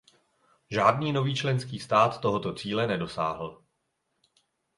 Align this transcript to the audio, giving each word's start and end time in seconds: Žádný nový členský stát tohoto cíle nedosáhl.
Žádný 0.71 1.13
nový 1.13 1.35
členský 1.35 1.79
stát 1.79 2.21
tohoto 2.21 2.53
cíle 2.53 2.87
nedosáhl. 2.87 3.61